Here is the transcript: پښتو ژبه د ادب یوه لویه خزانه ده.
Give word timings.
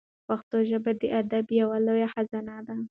پښتو 0.27 0.57
ژبه 0.69 0.91
د 1.01 1.03
ادب 1.21 1.45
یوه 1.61 1.77
لویه 1.85 2.07
خزانه 2.13 2.55
ده. 2.67 2.75